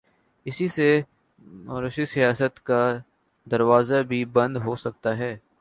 اسی 0.45 0.67
سے 0.67 1.01
موروثی 1.41 2.05
سیاست 2.05 2.65
کا 2.65 2.97
دروازہ 3.45 4.01
بھی 4.07 4.25
بند 4.25 4.57
ہو 4.57 4.75
سکتا 4.75 5.17
ہے۔ 5.17 5.37